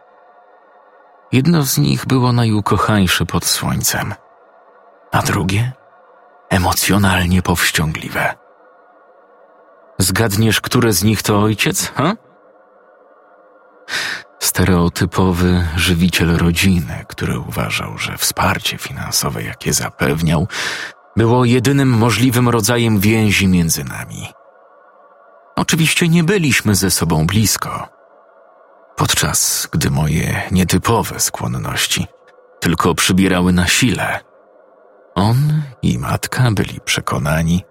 [1.32, 4.14] Jedno z nich było najukochańsze pod słońcem,
[5.12, 5.72] a drugie
[6.50, 8.34] emocjonalnie powściągliwe.
[9.98, 12.12] Zgadniesz, które z nich to ojciec, ha?
[14.38, 20.48] Stereotypowy żywiciel rodziny, który uważał, że wsparcie finansowe, jakie zapewniał,
[21.16, 24.28] było jedynym możliwym rodzajem więzi między nami.
[25.56, 27.88] Oczywiście nie byliśmy ze sobą blisko,
[28.96, 32.06] podczas gdy moje nietypowe skłonności
[32.60, 34.20] tylko przybierały na sile.
[35.14, 37.64] On i matka byli przekonani,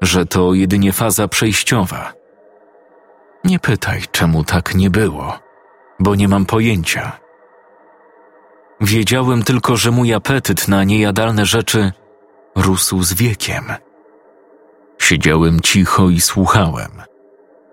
[0.00, 2.12] że to jedynie faza przejściowa.
[3.44, 5.38] Nie pytaj, czemu tak nie było,
[5.98, 7.12] bo nie mam pojęcia.
[8.80, 11.92] Wiedziałem tylko, że mój apetyt na niejadalne rzeczy
[12.56, 13.64] rósł z wiekiem.
[14.98, 16.90] Siedziałem cicho i słuchałem.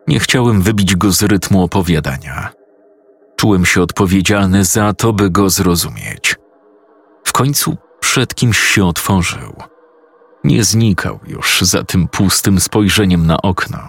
[0.08, 2.50] Nie chciałem wybić go z rytmu opowiadania.
[3.36, 6.36] Czułem się odpowiedzialny za to, by go zrozumieć.
[7.24, 9.56] W końcu przed kimś się otworzył.
[10.44, 13.80] Nie znikał już za tym pustym spojrzeniem na okno.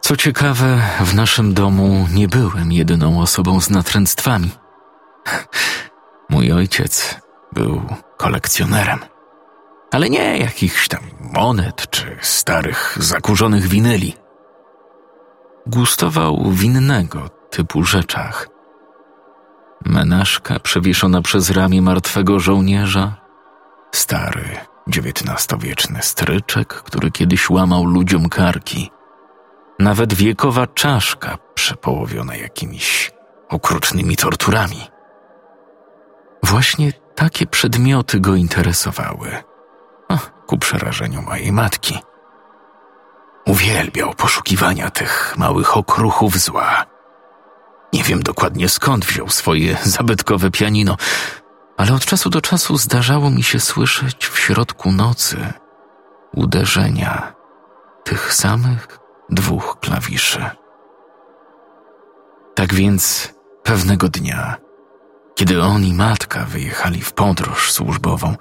[0.00, 4.50] Co ciekawe, w naszym domu nie byłem jedyną osobą z natręctwami.
[6.30, 7.20] Mój ojciec
[7.52, 7.82] był
[8.16, 9.15] kolekcjonerem.
[9.90, 14.14] Ale nie jakichś tam monet czy starych, zakurzonych winyli.
[15.66, 18.48] Gustował winnego typu rzeczach.
[19.84, 23.14] Menażka przewieszona przez ramię martwego żołnierza,
[23.92, 24.44] stary,
[24.88, 28.90] XIX-wieczny stryczek, który kiedyś łamał ludziom karki,
[29.78, 33.12] nawet wiekowa czaszka przepołowiona jakimiś
[33.48, 34.80] okrutnymi torturami.
[36.42, 39.28] Właśnie takie przedmioty go interesowały,
[40.46, 41.98] ku przerażeniu mojej matki.
[43.46, 46.86] Uwielbiał poszukiwania tych małych okruchów zła
[47.96, 50.96] nie wiem dokładnie skąd wziął swoje zabytkowe pianino,
[51.76, 55.52] ale od czasu do czasu zdarzało mi się słyszeć w środku nocy
[56.34, 57.34] uderzenia
[58.04, 58.98] tych samych
[59.30, 60.50] dwóch klawiszy.
[62.54, 64.56] Tak więc pewnego dnia,
[65.34, 68.36] kiedy on i matka wyjechali w podróż służbową,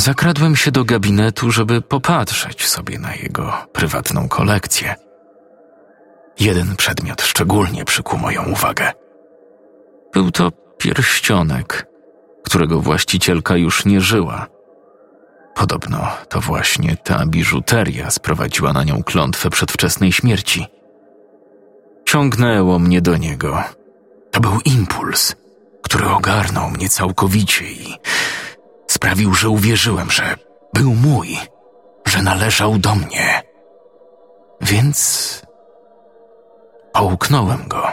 [0.00, 4.94] zakradłem się do gabinetu, żeby popatrzeć sobie na jego prywatną kolekcję–
[6.40, 8.92] Jeden przedmiot szczególnie przykuł moją uwagę.
[10.12, 11.86] Był to pierścionek,
[12.44, 14.46] którego właścicielka już nie żyła.
[15.54, 20.66] Podobno to właśnie ta biżuteria sprowadziła na nią klątwę przedwczesnej śmierci.
[22.04, 23.62] Ciągnęło mnie do niego.
[24.30, 25.36] To był impuls,
[25.82, 27.94] który ogarnął mnie całkowicie i
[29.00, 30.36] sprawił, że uwierzyłem, że
[30.74, 31.38] był mój,
[32.06, 33.42] że należał do mnie.
[34.60, 35.40] Więc
[36.92, 37.92] Połknąłem go.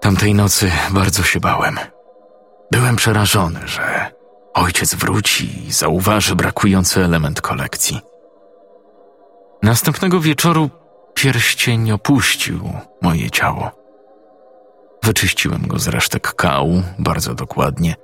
[0.00, 1.78] Tamtej nocy bardzo się bałem.
[2.70, 4.10] Byłem przerażony, że
[4.54, 8.00] ojciec wróci i zauważy brakujący element kolekcji.
[9.62, 10.70] Następnego wieczoru
[11.14, 13.81] pierścień opuścił moje ciało.
[15.02, 17.94] Wyczyściłem go z resztek kału bardzo dokładnie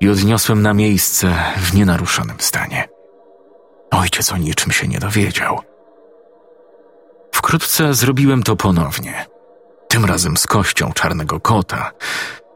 [0.00, 2.88] i odniosłem na miejsce w nienaruszonym stanie.
[3.90, 5.60] Ojciec o niczym się nie dowiedział.
[7.32, 9.26] Wkrótce zrobiłem to ponownie.
[9.88, 11.90] Tym razem z kością czarnego kota,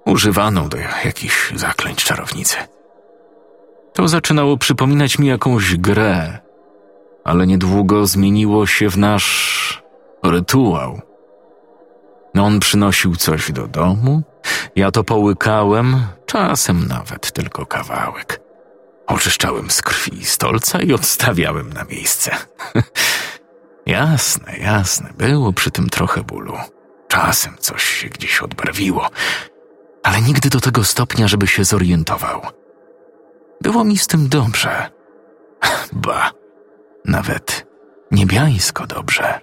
[0.07, 2.57] używaną do jakichś zaklęć czarownicy.
[3.93, 6.39] To zaczynało przypominać mi jakąś grę,
[7.25, 9.83] ale niedługo zmieniło się w nasz
[10.23, 11.01] rytuał.
[12.43, 14.23] On przynosił coś do domu,
[14.77, 18.41] ja to połykałem, czasem nawet tylko kawałek.
[19.07, 22.37] Oczyszczałem z krwi stolca i odstawiałem na miejsce.
[23.87, 26.57] jasne, jasne, było przy tym trochę bólu.
[27.09, 29.09] Czasem coś się gdzieś odbarwiło,
[30.03, 32.41] ale nigdy do tego stopnia, żeby się zorientował.
[33.61, 34.91] Było mi z tym dobrze.
[35.93, 36.31] Ba,
[37.05, 37.67] nawet
[38.11, 39.41] niebiańsko dobrze.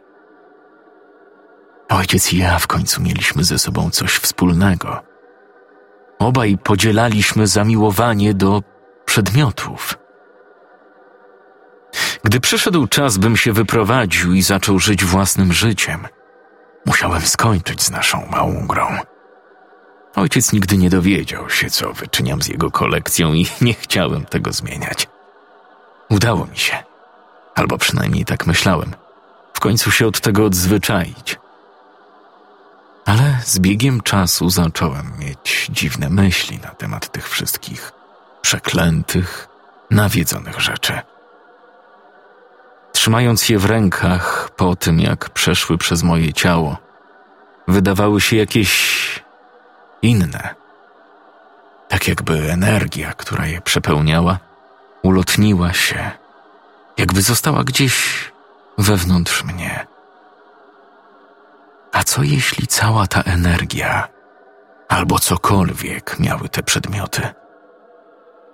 [1.91, 5.03] Ojciec i ja w końcu mieliśmy ze sobą coś wspólnego.
[6.19, 8.63] Obaj podzielaliśmy zamiłowanie do
[9.05, 9.97] przedmiotów.
[12.23, 16.07] Gdy przyszedł czas, bym się wyprowadził i zaczął żyć własnym życiem,
[16.85, 18.97] musiałem skończyć z naszą małą grą.
[20.15, 25.07] Ojciec nigdy nie dowiedział się, co wyczyniam z jego kolekcją i nie chciałem tego zmieniać.
[26.09, 26.83] Udało mi się,
[27.55, 28.91] albo przynajmniej tak myślałem.
[29.53, 31.40] W końcu się od tego odzwyczaić.
[33.11, 37.91] Ale z biegiem czasu zacząłem mieć dziwne myśli na temat tych wszystkich
[38.41, 39.47] przeklętych,
[39.89, 40.99] nawiedzonych rzeczy.
[42.91, 46.77] Trzymając je w rękach po tym, jak przeszły przez moje ciało,
[47.67, 48.71] wydawały się jakieś
[50.01, 50.55] inne.
[51.87, 54.39] Tak jakby energia, która je przepełniała,
[55.03, 56.11] ulotniła się,
[56.97, 58.25] jakby została gdzieś
[58.77, 59.90] wewnątrz mnie.
[61.91, 64.07] A co jeśli cała ta energia,
[64.87, 67.21] albo cokolwiek miały te przedmioty,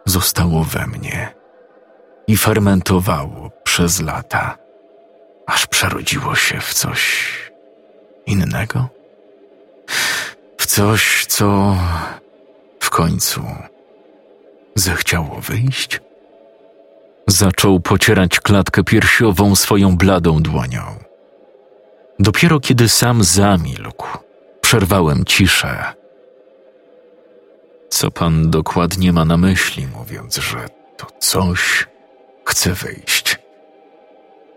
[0.05, 1.33] zostało we mnie
[2.27, 4.57] i fermentowało przez lata,
[5.47, 7.33] aż przerodziło się w coś
[8.25, 8.89] innego?
[10.57, 11.77] W coś, co
[12.79, 13.45] w końcu
[14.75, 16.01] zechciało wyjść?
[17.27, 21.06] Zaczął pocierać klatkę piersiową swoją bladą dłonią.
[22.19, 24.07] Dopiero kiedy sam zamilkł,
[24.61, 25.93] przerwałem ciszę.
[27.89, 31.87] Co pan dokładnie ma na myśli, mówiąc, że to coś
[32.45, 33.39] chce wyjść?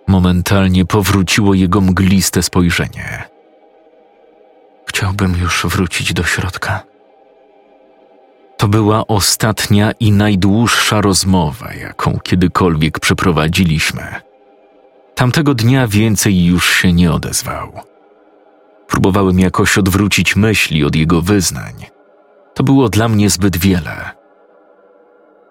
[0.07, 3.29] Momentalnie powróciło jego mgliste spojrzenie.
[4.87, 6.83] Chciałbym już wrócić do środka.
[8.57, 14.30] To była ostatnia i najdłuższa rozmowa, jaką kiedykolwiek przeprowadziliśmy.
[15.21, 17.73] Tamtego dnia więcej już się nie odezwał.
[18.87, 21.75] Próbowałem jakoś odwrócić myśli od jego wyznań.
[22.55, 24.11] To było dla mnie zbyt wiele.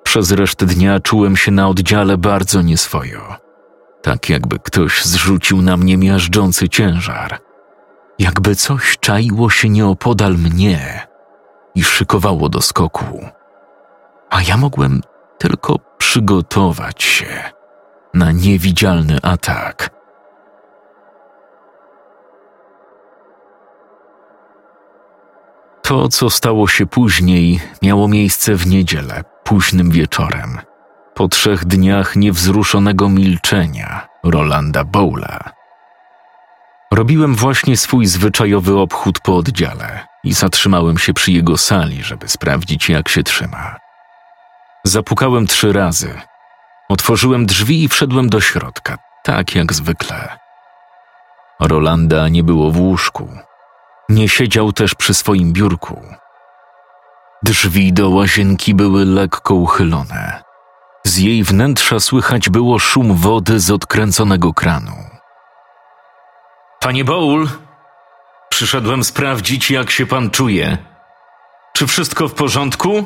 [0.04, 3.36] Przez resztę dnia czułem się na oddziale bardzo nieswojo.
[4.02, 7.40] Tak jakby ktoś zrzucił na mnie miażdżący ciężar.
[8.20, 11.08] Jakby coś czaiło się nieopodal mnie
[11.76, 13.26] i szykowało do skoku.
[14.30, 15.02] A ja mogłem
[15.38, 17.59] tylko przygotować się
[18.14, 19.90] na niewidzialny atak.
[25.82, 30.58] To, co stało się później, miało miejsce w niedzielę, późnym wieczorem,
[31.14, 35.40] po trzech dniach niewzruszonego milczenia Rolanda Bowla.
[36.94, 42.90] Robiłem właśnie swój zwyczajowy obchód po oddziale i zatrzymałem się przy jego sali, żeby sprawdzić,
[42.90, 43.76] jak się trzyma.
[44.84, 46.22] Zapukałem trzy razy,
[46.90, 50.40] Otworzyłem drzwi i wszedłem do środka, tak jak zwykle.
[51.60, 53.30] Rolanda nie było w łóżku.
[54.10, 56.02] Nie siedział też przy swoim biurku.
[57.44, 60.44] Drzwi do łazienki były lekko uchylone.
[61.06, 64.92] Z jej wnętrza słychać było szum wody z odkręconego kranu.
[66.80, 67.48] Panie Bowl,
[68.50, 70.78] przyszedłem sprawdzić, jak się pan czuje.
[71.74, 73.04] Czy wszystko w porządku?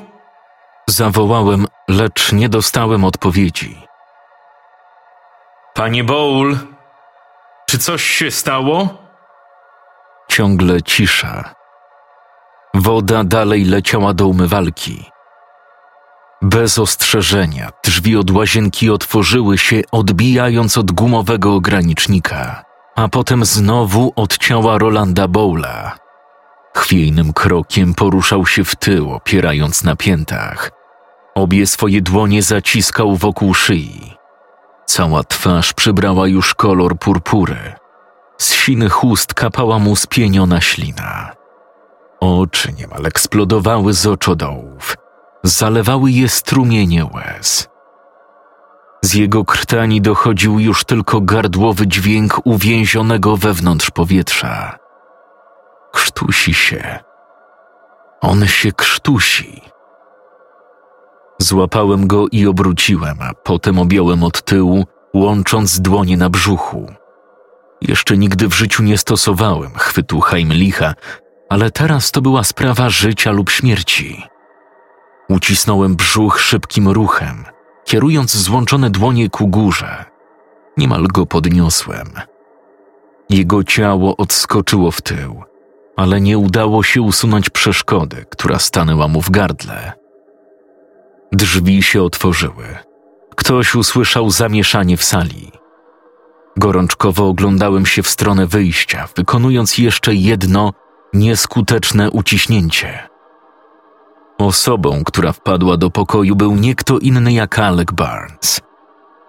[0.88, 3.78] Zawołałem, lecz nie dostałem odpowiedzi.
[5.74, 6.58] Panie Bowl,
[7.70, 8.90] czy coś się stało?
[10.30, 11.56] Ciągle cisza.
[12.74, 15.06] Woda dalej leciała do umywalki.
[16.42, 22.64] Bez ostrzeżenia drzwi od łazienki otworzyły się, odbijając od gumowego ogranicznika,
[22.96, 25.98] a potem znowu od ciała Rolanda Bowla.
[26.76, 30.83] Chwiejnym krokiem poruszał się w tył, opierając na piętach.
[31.36, 34.14] Obie swoje dłonie zaciskał wokół szyi.
[34.86, 37.74] Cała twarz przybrała już kolor purpury.
[38.38, 41.32] Z sinych ust kapała mu spieniona ślina.
[42.20, 44.96] Oczy niemal eksplodowały z oczodołów.
[45.44, 47.70] Zalewały je strumienie łez.
[49.02, 54.78] Z jego krtani dochodził już tylko gardłowy dźwięk uwięzionego wewnątrz powietrza.
[55.92, 57.00] Krztusi się.
[58.22, 59.73] On się krztusi.
[61.44, 66.88] Złapałem go i obróciłem, a potem objąłem od tyłu, łącząc dłonie na brzuchu.
[67.82, 70.94] Jeszcze nigdy w życiu nie stosowałem chwytu Heimlicha,
[71.50, 74.24] ale teraz to była sprawa życia lub śmierci.
[75.30, 77.46] Ucisnąłem brzuch szybkim ruchem,
[77.86, 80.06] kierując złączone dłonie ku górze.
[80.78, 82.08] Niemal go podniosłem.
[83.30, 85.44] Jego ciało odskoczyło w tył,
[85.98, 90.03] ale nie udało się usunąć przeszkody, która stanęła mu w gardle.
[91.34, 92.66] Drzwi się otworzyły.
[93.36, 95.52] Ktoś usłyszał zamieszanie w sali.
[96.58, 100.74] Gorączkowo oglądałem się w stronę wyjścia, wykonując jeszcze jedno
[101.14, 103.10] nieskuteczne uciśnięcie.
[104.38, 108.62] Osobą, która wpadła do pokoju, był nie kto inny jak Alec Barnes.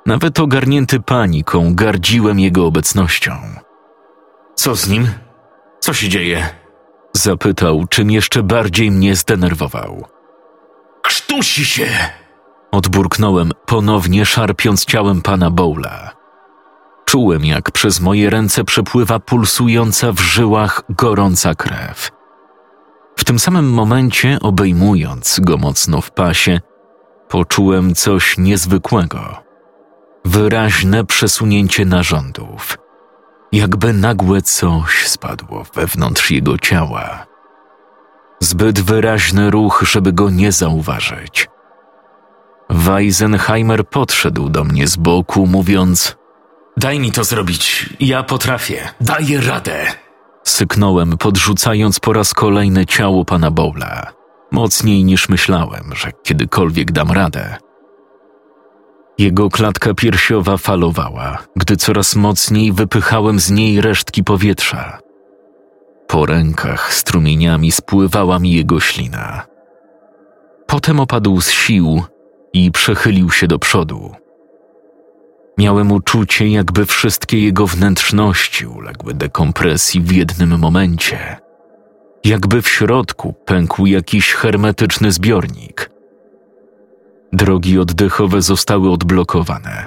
[0.06, 3.32] Nawet ogarnięty paniką gardziłem jego obecnością.
[4.54, 5.08] Co z nim?
[5.80, 6.48] Co się dzieje?
[7.12, 10.13] Zapytał, czym jeszcze bardziej mnie zdenerwował.
[11.04, 11.88] Krztusi się!
[12.72, 16.10] Odburknąłem, ponownie szarpiąc ciałem pana Bowla.
[17.04, 22.10] Czułem, jak przez moje ręce przepływa pulsująca w żyłach gorąca krew.
[23.16, 26.60] W tym samym momencie, obejmując go mocno w pasie,
[27.28, 29.42] poczułem coś niezwykłego.
[30.24, 32.78] Wyraźne przesunięcie narządów.
[33.52, 37.23] Jakby nagłe coś spadło wewnątrz jego ciała.
[38.44, 41.48] Zbyt wyraźny ruch, żeby go nie zauważyć.
[42.70, 46.16] Weisenheimer podszedł do mnie z boku, mówiąc:
[46.76, 47.90] Daj mi to zrobić.
[48.00, 48.88] Ja potrafię.
[49.00, 49.86] Daję radę.
[50.44, 54.12] Syknąłem, podrzucając po raz kolejny ciało pana Bowla.
[54.52, 57.56] Mocniej niż myślałem, że kiedykolwiek dam radę.
[59.18, 65.03] Jego klatka piersiowa falowała, gdy coraz mocniej wypychałem z niej resztki powietrza.
[66.14, 69.46] Po rękach strumieniami spływała mi jego ślina.
[70.66, 72.02] Potem opadł z sił
[72.52, 74.14] i przechylił się do przodu.
[75.58, 81.36] Miałem uczucie, jakby wszystkie jego wnętrzności uległy dekompresji w jednym momencie.
[82.24, 85.90] Jakby w środku pękł jakiś hermetyczny zbiornik.
[87.32, 89.86] Drogi oddechowe zostały odblokowane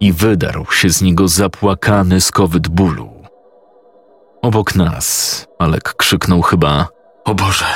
[0.00, 3.17] i wydarł się z niego zapłakany skowyt bólu.
[4.42, 6.88] Obok nas Alek krzyknął chyba:
[7.24, 7.66] O Boże!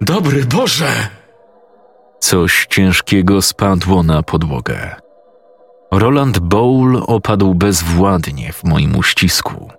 [0.00, 1.08] Dobry Boże!
[2.20, 4.96] Coś ciężkiego spadło na podłogę.
[5.92, 9.70] Roland Bowl opadł bezwładnie w moim uścisku.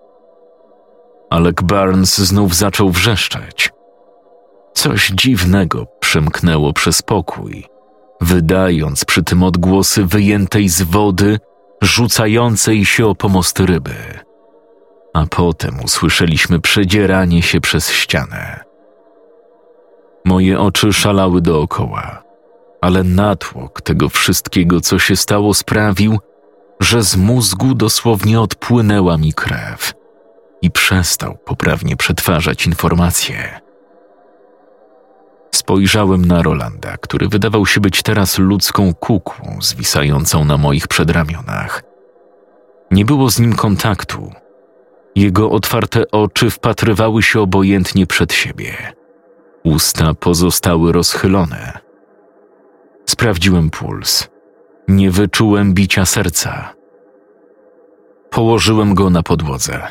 [1.29, 3.71] Alec Barnes znów zaczął wrzeszczeć.
[4.73, 7.65] Coś dziwnego przemknęło przez pokój,
[8.21, 11.39] wydając przy tym odgłosy wyjętej z wody,
[11.81, 14.26] rzucającej się o pomost ryby.
[15.17, 18.63] A potem usłyszeliśmy przedzieranie się przez ścianę.
[20.25, 22.27] Moje oczy szalały dookoła
[22.81, 26.19] ale natłok tego wszystkiego, co się stało, sprawił,
[26.79, 29.93] że z mózgu dosłownie odpłynęła mi krew
[30.61, 33.61] i przestał poprawnie przetwarzać informacje.
[35.55, 41.83] Spojrzałem na Rolanda, który wydawał się być teraz ludzką kukłą zwisającą na moich przedramionach.
[42.91, 44.31] Nie było z nim kontaktu.
[45.17, 48.93] Jego otwarte oczy wpatrywały się obojętnie przed siebie.
[49.63, 51.79] Usta pozostały rozchylone
[53.05, 54.29] Sprawdziłem puls.
[54.87, 56.73] Nie wyczułem bicia serca.
[58.29, 59.87] Położyłem go na podłodze.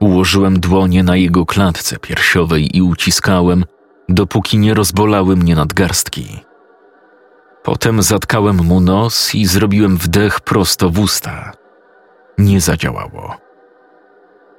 [0.00, 3.64] Ułożyłem dłonie na jego klatce piersiowej i uciskałem,
[4.08, 6.40] dopóki nie rozbolały mnie nadgarstki.
[7.62, 11.52] Potem zatkałem mu nos i zrobiłem wdech prosto w usta.
[12.38, 13.43] Nie zadziałało.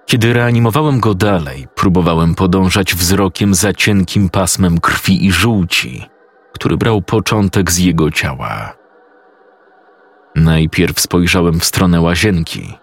[0.05, 6.05] Kiedy reanimowałem go dalej, próbowałem podążać wzrokiem za cienkim pasmem krwi i żółci,
[6.53, 8.73] który brał początek z jego ciała.
[10.35, 12.77] Najpierw spojrzałem w stronę łazienki,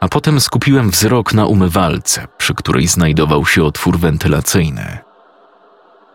[0.00, 4.98] a potem skupiłem wzrok na umywalce, przy której znajdował się otwór wentylacyjny.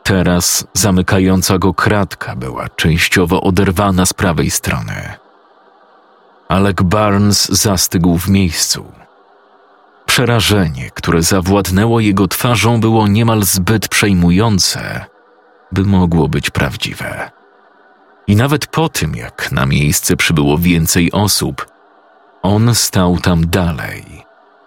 [0.03, 5.13] Teraz zamykająca go kratka była częściowo oderwana z prawej strony.
[6.47, 8.91] Alec Barnes zastygł w miejscu.
[10.19, 15.05] Przerażenie, które zawładnęło jego twarzą, było niemal zbyt przejmujące,
[15.71, 17.31] by mogło być prawdziwe.
[18.27, 21.65] I nawet po tym, jak na miejsce przybyło więcej osób,
[22.41, 24.03] on stał tam dalej,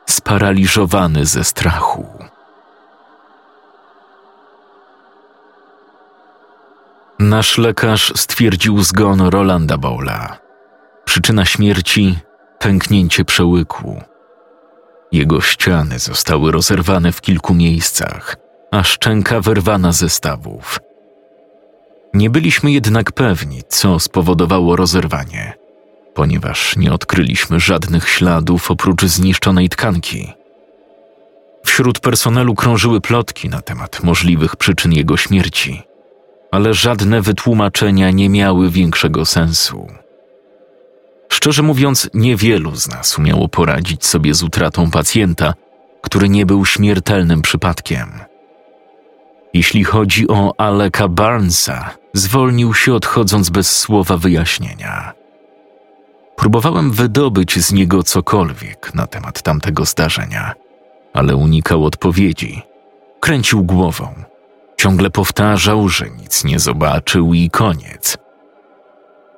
[0.07, 2.07] sparaliżowany ze strachu.
[7.19, 10.39] Nasz lekarz stwierdził zgon Rolanda Bowla.
[11.05, 12.19] Przyczyna śmierci
[12.59, 14.12] pęknięcie przełyku.
[15.13, 18.37] Jego ściany zostały rozerwane w kilku miejscach,
[18.71, 20.79] a szczęka wyrwana ze stawów.
[22.15, 25.53] Nie byliśmy jednak pewni, co spowodowało rozerwanie,
[26.15, 30.33] ponieważ nie odkryliśmy żadnych śladów oprócz zniszczonej tkanki.
[31.65, 35.83] Wśród personelu krążyły plotki na temat możliwych przyczyn jego śmierci,
[36.51, 39.87] ale żadne wytłumaczenia nie miały większego sensu.
[41.43, 45.55] Szczerze mówiąc, niewielu z nas umiało poradzić sobie z utratą pacjenta,
[46.03, 48.21] który nie był śmiertelnym przypadkiem.
[49.55, 55.13] Jeśli chodzi o Aleka Barnesa, zwolnił się odchodząc bez słowa wyjaśnienia.
[56.37, 60.55] Próbowałem wydobyć z niego cokolwiek na temat tamtego zdarzenia,
[61.15, 62.63] ale unikał odpowiedzi.
[63.21, 64.15] Kręcił głową.
[64.77, 68.22] Ciągle powtarzał, że nic nie zobaczył i koniec.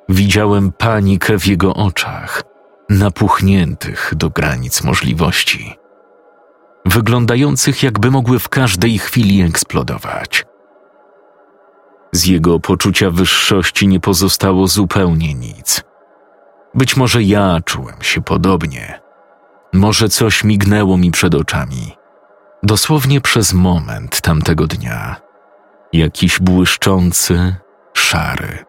[0.08, 2.42] Widziałem panikę w jego oczach,
[2.90, 5.76] napuchniętych do granic możliwości,
[6.86, 10.44] wyglądających jakby mogły w każdej chwili eksplodować.
[12.12, 15.82] Z jego poczucia wyższości nie pozostało zupełnie nic.
[16.74, 19.00] Być może ja czułem się podobnie.
[19.72, 21.96] Może coś mignęło mi przed oczami.
[22.62, 25.16] Dosłownie przez moment tamtego dnia.
[25.92, 27.56] Jakiś błyszczący,
[27.94, 28.64] szary,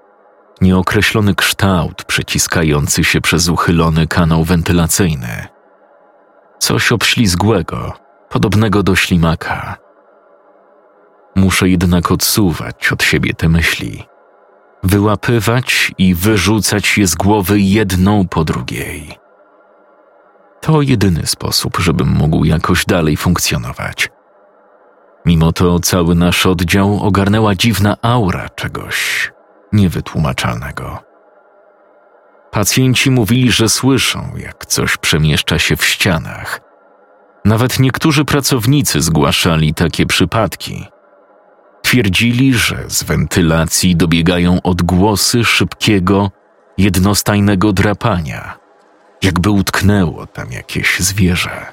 [0.62, 5.48] nieokreślony kształt przeciskający się przez uchylony kanał wentylacyjny.
[6.60, 7.94] Coś obślizgłego,
[8.30, 9.78] podobnego do ślimaka.
[11.36, 14.04] Muszę jednak odsuwać od siebie te myśli,
[14.84, 19.18] wyłapywać i wyrzucać je z głowy jedną po drugiej.
[20.62, 24.10] To jedyny sposób, żebym mógł jakoś dalej funkcjonować.
[25.26, 29.32] Mimo to cały nasz oddział ogarnęła dziwna aura czegoś
[29.76, 31.00] niewytłumaczalnego.
[32.52, 36.62] Pacjenci mówili, że słyszą, jak coś przemieszcza się w ścianach.
[37.46, 40.86] Nawet niektórzy pracownicy zgłaszali takie przypadki.
[41.82, 46.32] Twierdzili, że z wentylacji dobiegają odgłosy szybkiego,
[46.78, 48.58] jednostajnego drapania,
[49.22, 51.66] jakby utknęło tam jakieś zwierzę.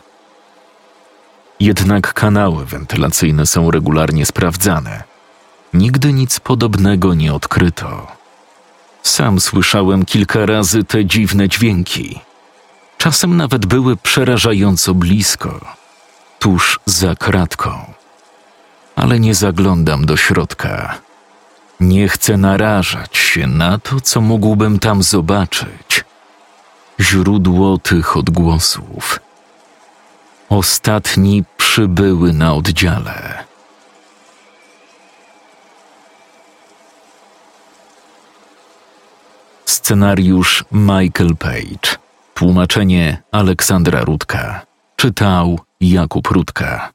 [1.60, 5.11] Jednak kanały wentylacyjne są regularnie sprawdzane.
[5.74, 8.06] Nigdy nic podobnego nie odkryto.
[9.02, 12.20] Sam słyszałem kilka razy te dziwne dźwięki.
[12.98, 15.60] Czasem nawet były przerażająco blisko,
[16.38, 17.92] tuż za kratką
[18.96, 20.98] ale nie zaglądam do środka.
[21.80, 26.04] Nie chcę narażać się na to, co mógłbym tam zobaczyć.
[27.00, 29.20] Źródło tych odgłosów.
[30.48, 33.44] Ostatni przybyły na oddziale.
[39.72, 41.96] Scenariusz Michael Page.
[42.34, 44.66] Tłumaczenie Aleksandra Rudka.
[44.96, 46.92] Czytał Jakub Rudka.